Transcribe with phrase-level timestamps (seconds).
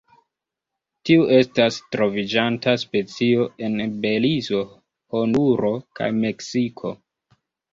[1.09, 3.77] Tiu estas troviĝanta specio en
[4.07, 4.65] Belizo,
[5.17, 6.97] Honduro kaj Meksiko.